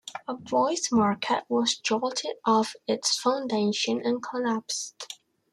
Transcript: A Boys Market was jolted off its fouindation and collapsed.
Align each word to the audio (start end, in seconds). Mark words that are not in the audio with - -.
A 0.27 0.33
Boys 0.33 0.91
Market 0.91 1.43
was 1.47 1.77
jolted 1.77 2.37
off 2.43 2.75
its 2.87 3.21
fouindation 3.23 4.03
and 4.03 4.23
collapsed. 4.23 5.19